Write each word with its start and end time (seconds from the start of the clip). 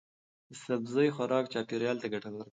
د 0.47 0.51
سبزی 0.65 1.07
خوراک 1.15 1.45
چاپیریال 1.53 1.97
ته 2.01 2.07
ګټور 2.13 2.35
دی. 2.39 2.45